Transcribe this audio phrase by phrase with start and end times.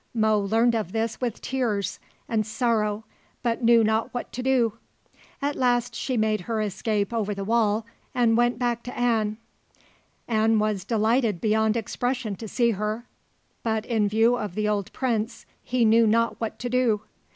[0.15, 3.03] Mo learned of this with tears and sorrow,
[3.43, 4.79] but knew not what to do.
[5.43, 7.85] At last she made her escape over the wall
[8.15, 9.37] and went back to An.
[10.27, 13.05] An was delighted beyond expression to see her;
[13.61, 17.01] but, in view of the old prince, he knew not what to do.